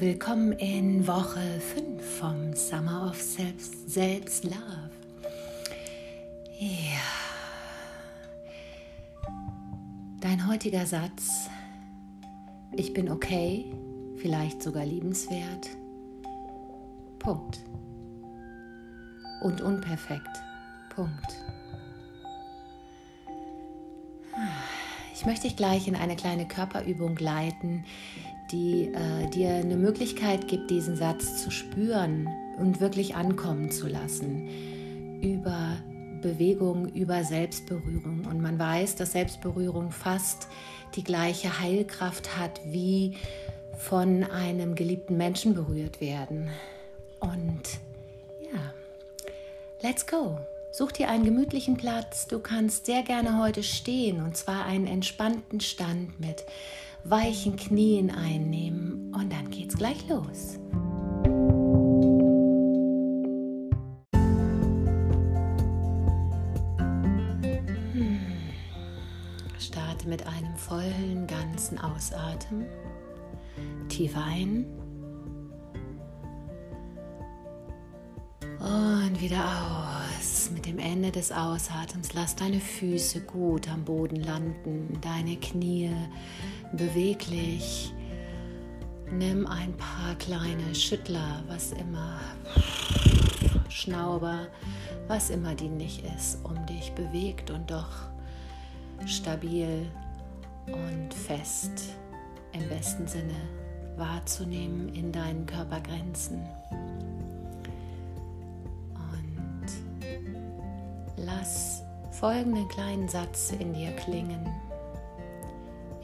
willkommen 0.00 0.52
in 0.52 1.06
Woche 1.06 1.60
5 1.74 2.18
vom 2.18 2.54
Summer 2.54 3.10
of 3.10 3.20
Selbst, 3.20 3.90
Selbst 3.90 4.44
Love. 4.44 4.90
Ja. 6.58 7.00
Dein 10.22 10.48
heutiger 10.48 10.86
Satz, 10.86 11.50
ich 12.72 12.94
bin 12.94 13.10
okay, 13.10 13.66
vielleicht 14.16 14.62
sogar 14.62 14.86
liebenswert. 14.86 15.68
Punkt. 17.18 17.60
Und 19.42 19.60
unperfekt. 19.60 20.42
Punkt. 20.94 21.59
Ich 25.20 25.26
möchte 25.26 25.48
dich 25.48 25.56
gleich 25.56 25.86
in 25.86 25.96
eine 25.96 26.16
kleine 26.16 26.48
Körperübung 26.48 27.18
leiten, 27.18 27.84
die 28.50 28.90
äh, 28.94 29.28
dir 29.28 29.50
eine 29.50 29.76
Möglichkeit 29.76 30.48
gibt, 30.48 30.70
diesen 30.70 30.96
Satz 30.96 31.42
zu 31.44 31.50
spüren 31.50 32.26
und 32.56 32.80
wirklich 32.80 33.16
ankommen 33.16 33.70
zu 33.70 33.86
lassen 33.86 34.48
über 35.20 35.76
Bewegung, 36.22 36.88
über 36.94 37.22
Selbstberührung. 37.22 38.24
Und 38.30 38.40
man 38.40 38.58
weiß, 38.58 38.96
dass 38.96 39.12
Selbstberührung 39.12 39.90
fast 39.90 40.48
die 40.94 41.04
gleiche 41.04 41.60
Heilkraft 41.60 42.38
hat 42.38 42.58
wie 42.64 43.18
von 43.76 44.24
einem 44.24 44.74
geliebten 44.74 45.18
Menschen 45.18 45.52
berührt 45.52 46.00
werden. 46.00 46.48
Und 47.20 47.60
ja, 48.40 48.72
let's 49.82 50.06
go. 50.06 50.38
Such 50.72 50.92
dir 50.92 51.08
einen 51.08 51.24
gemütlichen 51.24 51.76
Platz. 51.76 52.28
Du 52.28 52.38
kannst 52.38 52.86
sehr 52.86 53.02
gerne 53.02 53.38
heute 53.42 53.62
stehen 53.64 54.22
und 54.22 54.36
zwar 54.36 54.64
einen 54.66 54.86
entspannten 54.86 55.60
Stand 55.60 56.20
mit 56.20 56.44
weichen 57.02 57.56
Knien 57.56 58.10
einnehmen 58.10 59.12
und 59.12 59.32
dann 59.32 59.50
geht's 59.50 59.76
gleich 59.76 60.08
los. 60.08 60.60
Hm. 67.92 68.20
Starte 69.58 70.08
mit 70.08 70.24
einem 70.24 70.56
vollen, 70.56 71.26
ganzen 71.26 71.78
Ausatmen. 71.80 72.66
Tief 73.88 74.16
ein. 74.16 74.66
Und 78.60 79.20
wieder 79.20 79.44
aus. 79.44 79.89
Mit 80.52 80.66
dem 80.66 80.78
Ende 80.78 81.12
des 81.12 81.30
Ausatmens 81.30 82.12
lass 82.12 82.34
deine 82.34 82.60
Füße 82.60 83.20
gut 83.20 83.68
am 83.68 83.84
Boden 83.84 84.16
landen, 84.16 84.98
deine 85.00 85.36
Knie 85.36 85.90
beweglich. 86.72 87.92
Nimm 89.12 89.46
ein 89.46 89.76
paar 89.76 90.14
kleine 90.18 90.74
Schüttler, 90.74 91.42
was 91.48 91.72
immer, 91.72 92.20
Schnauber, 93.68 94.48
was 95.08 95.30
immer 95.30 95.54
dienlich 95.54 96.02
ist, 96.16 96.38
um 96.44 96.66
dich 96.66 96.92
bewegt 96.92 97.50
und 97.50 97.70
doch 97.70 98.10
stabil 99.06 99.90
und 100.66 101.14
fest 101.14 101.94
im 102.52 102.68
besten 102.68 103.06
Sinne 103.06 103.36
wahrzunehmen 103.96 104.94
in 104.94 105.12
deinen 105.12 105.46
Körpergrenzen. 105.46 106.40
Lass 111.24 111.82
folgenden 112.10 112.68
kleinen 112.68 113.08
Satz 113.08 113.52
in 113.52 113.72
dir 113.72 113.92
klingen 113.92 114.46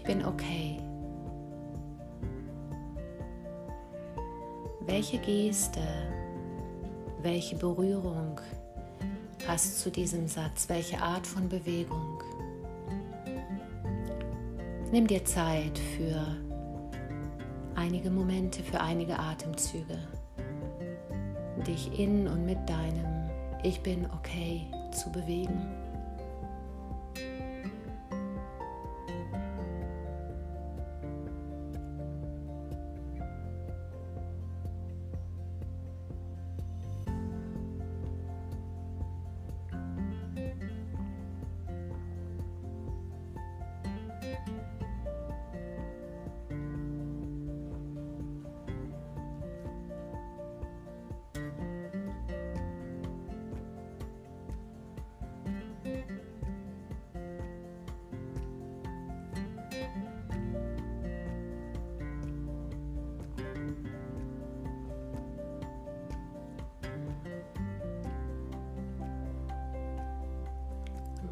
ich 0.00 0.04
bin 0.04 0.24
okay. 0.24 0.78
Welche 4.86 5.18
Geste, 5.18 5.80
welche 7.20 7.54
Berührung 7.56 8.40
passt 9.46 9.80
zu 9.80 9.90
diesem 9.90 10.26
Satz? 10.26 10.70
Welche 10.70 11.02
Art 11.02 11.26
von 11.26 11.50
Bewegung? 11.50 12.22
Nimm 14.90 15.06
dir 15.06 15.22
Zeit 15.26 15.78
für 15.78 16.26
einige 17.74 18.10
Momente, 18.10 18.62
für 18.62 18.80
einige 18.80 19.18
Atemzüge, 19.18 19.98
dich 21.66 21.98
in 21.98 22.26
und 22.26 22.46
mit 22.46 22.58
deinem 22.66 23.28
Ich 23.62 23.82
bin 23.82 24.06
okay 24.16 24.66
zu 24.90 25.10
bewegen. 25.10 25.68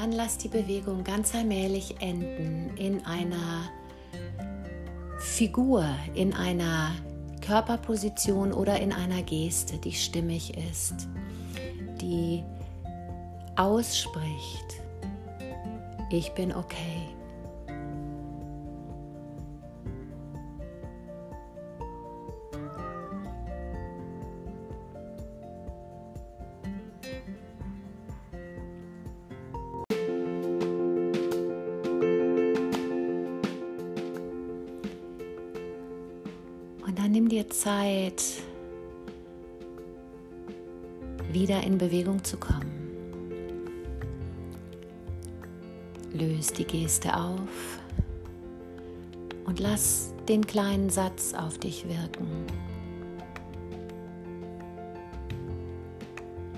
Dann 0.00 0.12
lass 0.12 0.38
die 0.38 0.48
Bewegung 0.48 1.04
ganz 1.04 1.34
allmählich 1.34 2.00
enden 2.00 2.74
in 2.78 3.04
einer 3.04 3.70
Figur, 5.18 5.84
in 6.14 6.32
einer 6.32 6.92
Körperposition 7.42 8.54
oder 8.54 8.80
in 8.80 8.94
einer 8.94 9.22
Geste, 9.22 9.76
die 9.76 9.92
stimmig 9.92 10.56
ist, 10.56 11.06
die 12.00 12.42
ausspricht, 13.56 14.80
ich 16.10 16.30
bin 16.30 16.54
okay. 16.54 17.19
Nimm 37.08 37.28
dir 37.28 37.48
Zeit, 37.50 38.22
wieder 41.32 41.62
in 41.62 41.78
Bewegung 41.78 42.22
zu 42.24 42.36
kommen. 42.36 42.70
Löse 46.12 46.54
die 46.54 46.64
Geste 46.64 47.16
auf 47.16 47.78
und 49.44 49.60
lass 49.60 50.12
den 50.28 50.46
kleinen 50.46 50.90
Satz 50.90 51.34
auf 51.34 51.58
dich 51.58 51.86
wirken. 51.88 52.26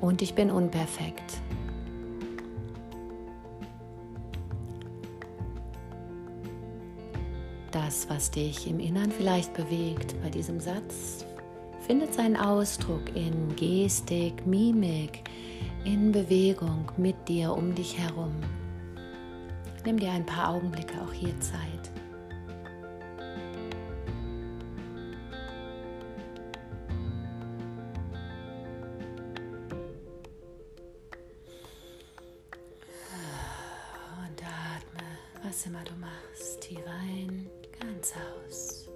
Und 0.00 0.22
ich 0.22 0.34
bin 0.34 0.50
unperfekt. 0.50 1.40
Das, 7.84 8.08
was 8.08 8.30
dich 8.30 8.66
im 8.66 8.80
Innern 8.80 9.10
vielleicht 9.10 9.54
bewegt 9.54 10.14
bei 10.22 10.30
diesem 10.30 10.58
Satz, 10.60 11.24
findet 11.86 12.12
seinen 12.12 12.36
Ausdruck 12.36 13.14
in 13.14 13.54
Gestik, 13.56 14.46
Mimik, 14.46 15.22
in 15.84 16.10
Bewegung 16.10 16.90
mit 16.96 17.16
dir 17.28 17.52
um 17.52 17.74
dich 17.74 17.96
herum. 17.96 18.34
Nimm 19.84 19.98
dir 19.98 20.10
ein 20.10 20.26
paar 20.26 20.54
Augenblicke 20.54 20.94
auch 21.00 21.12
hier 21.12 21.38
Zeit. 21.40 21.58
Und 34.20 34.42
atme, 34.42 35.08
was 35.44 35.64
immer 35.66 35.84
du 35.84 35.94
machst, 36.00 36.60
tief 36.60 36.80
ein 36.86 37.48
ganz 37.80 38.12
aus. 38.16 38.87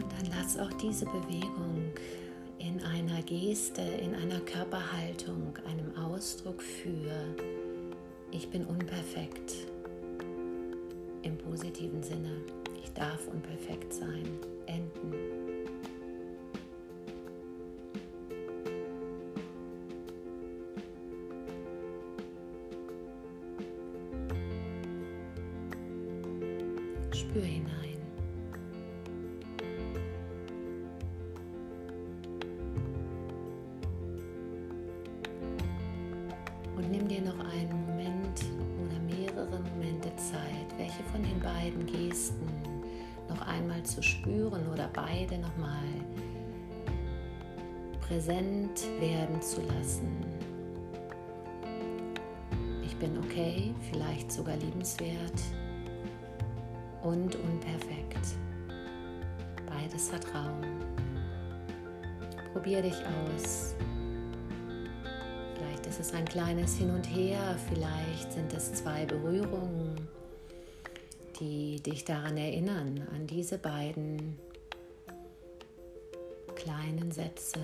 Und 0.00 0.10
dann 0.12 0.30
lass 0.38 0.58
auch 0.58 0.72
diese 0.78 1.04
Bewegung 1.04 1.92
in 2.58 2.82
einer 2.82 3.22
Geste, 3.22 3.82
in 3.82 4.14
einer 4.14 4.40
Körperhaltung, 4.40 5.54
einem 5.66 5.94
Ausdruck 5.96 6.62
für 6.62 7.12
ich 8.32 8.48
bin 8.48 8.64
unperfekt 8.64 9.66
im 11.22 11.36
positiven 11.36 12.02
Sinne. 12.02 12.30
Ich 12.82 12.90
darf 12.92 13.26
unperfekt 13.28 13.92
sein. 13.92 14.24
Enden. 14.66 15.12
Spür 27.12 27.42
hinein. 27.42 27.99
Noch 43.30 43.46
einmal 43.46 43.82
zu 43.84 44.02
spüren 44.02 44.68
oder 44.72 44.90
beide 44.92 45.38
nochmal 45.38 45.86
präsent 48.00 48.82
werden 48.98 49.40
zu 49.40 49.60
lassen. 49.62 50.16
Ich 52.84 52.96
bin 52.96 53.16
okay, 53.18 53.72
vielleicht 53.90 54.30
sogar 54.32 54.56
liebenswert 54.56 55.40
und 57.02 57.36
unperfekt. 57.36 58.36
Beides 59.66 60.12
hat 60.12 60.26
Raum. 60.34 60.60
Probier 62.52 62.82
dich 62.82 62.96
aus. 62.96 63.76
Vielleicht 65.54 65.86
ist 65.86 66.00
es 66.00 66.12
ein 66.12 66.24
kleines 66.24 66.76
Hin 66.76 66.90
und 66.90 67.04
Her, 67.04 67.56
vielleicht 67.72 68.32
sind 68.32 68.52
es 68.52 68.74
zwei 68.74 69.06
Berührungen, 69.06 69.94
die 71.40 71.82
dich 71.82 72.04
daran 72.04 72.36
erinnern, 72.36 73.08
an 73.14 73.26
diese 73.26 73.58
beiden 73.58 74.38
kleinen 76.54 77.10
Sätze. 77.10 77.58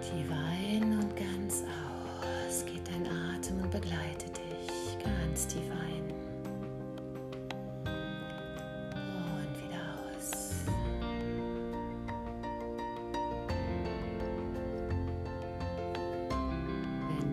Tief 0.00 0.30
ein 0.30 0.98
und 0.98 1.16
ganz 1.16 1.62
aus. 1.62 2.64
Geht 2.66 2.86
dein 2.88 3.06
Atem 3.06 3.60
und 3.62 3.70
begleite 3.70 4.26
dich 4.26 4.98
ganz 5.04 5.46
tief 5.46 5.70
ein. 5.70 5.81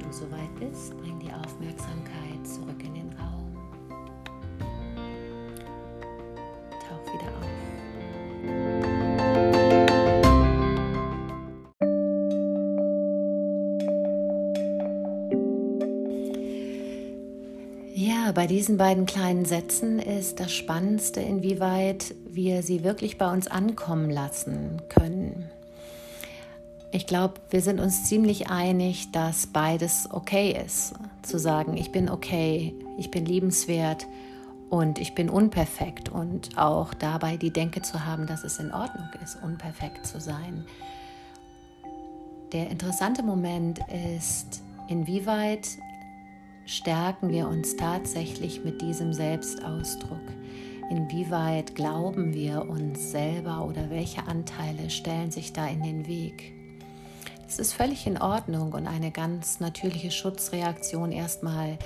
Du 0.09 0.15
soweit 0.15 0.53
bist, 0.59 0.97
bring 0.97 1.19
die 1.19 1.31
Aufmerksamkeit 1.31 2.45
zurück 2.45 2.83
in 2.83 2.93
den 2.95 3.13
Raum. 3.19 3.55
Tauch 6.71 7.13
wieder 7.13 7.27
auf. 7.37 7.45
Ja, 17.93 18.31
bei 18.31 18.47
diesen 18.47 18.77
beiden 18.77 19.05
kleinen 19.05 19.45
Sätzen 19.45 19.99
ist 19.99 20.39
das 20.39 20.51
Spannendste, 20.51 21.19
inwieweit 21.19 22.15
wir 22.27 22.63
sie 22.63 22.83
wirklich 22.83 23.17
bei 23.17 23.31
uns 23.31 23.47
ankommen 23.47 24.09
lassen 24.09 24.81
können. 24.89 25.48
Ich 26.91 27.05
glaube, 27.05 27.35
wir 27.51 27.61
sind 27.61 27.79
uns 27.79 28.05
ziemlich 28.05 28.49
einig, 28.49 29.11
dass 29.11 29.45
beides 29.45 30.09
okay 30.11 30.59
ist. 30.65 30.95
Zu 31.21 31.37
sagen, 31.37 31.77
ich 31.77 31.91
bin 31.91 32.09
okay, 32.09 32.73
ich 32.97 33.11
bin 33.11 33.25
liebenswert 33.25 34.07
und 34.71 34.97
ich 34.97 35.13
bin 35.13 35.29
unperfekt 35.29 36.09
und 36.09 36.57
auch 36.57 36.95
dabei 36.95 37.37
die 37.37 37.53
Denke 37.53 37.83
zu 37.83 38.05
haben, 38.05 38.25
dass 38.25 38.43
es 38.43 38.57
in 38.57 38.71
Ordnung 38.71 39.07
ist, 39.23 39.37
unperfekt 39.43 40.07
zu 40.07 40.19
sein. 40.19 40.65
Der 42.53 42.71
interessante 42.71 43.21
Moment 43.21 43.79
ist, 44.17 44.63
inwieweit 44.87 45.67
stärken 46.65 47.29
wir 47.29 47.47
uns 47.47 47.75
tatsächlich 47.75 48.63
mit 48.63 48.81
diesem 48.81 49.13
Selbstausdruck? 49.13 50.17
Inwieweit 50.89 51.75
glauben 51.75 52.33
wir 52.33 52.67
uns 52.67 53.11
selber 53.11 53.63
oder 53.65 53.91
welche 53.91 54.25
Anteile 54.25 54.89
stellen 54.89 55.29
sich 55.29 55.53
da 55.53 55.67
in 55.67 55.83
den 55.83 56.07
Weg? 56.07 56.58
Es 57.49 57.57
ist 57.57 57.73
völlig 57.73 58.05
in 58.05 58.21
Ordnung 58.21 58.73
und 58.73 58.85
eine 58.85 59.09
ganz 59.09 59.59
natürliche 59.59 60.11
Schutzreaktion 60.11 61.11
erstmal 61.11 61.79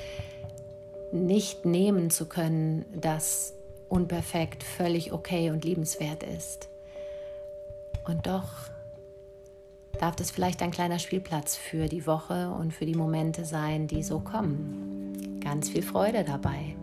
nicht 1.13 1.63
nehmen 1.63 2.09
zu 2.09 2.27
können, 2.27 2.83
dass 2.93 3.53
unperfekt 3.87 4.61
völlig 4.61 5.13
okay 5.13 5.51
und 5.51 5.63
liebenswert 5.63 6.21
ist. 6.23 6.67
Und 8.05 8.27
doch 8.27 8.49
darf 10.01 10.17
das 10.17 10.31
vielleicht 10.31 10.61
ein 10.61 10.71
kleiner 10.71 10.99
Spielplatz 10.99 11.55
für 11.55 11.87
die 11.87 12.05
Woche 12.05 12.49
und 12.49 12.73
für 12.73 12.85
die 12.85 12.95
Momente 12.95 13.45
sein, 13.45 13.87
die 13.87 14.03
so 14.03 14.19
kommen. 14.19 15.39
Ganz 15.41 15.69
viel 15.69 15.81
Freude 15.81 16.25
dabei. 16.25 16.75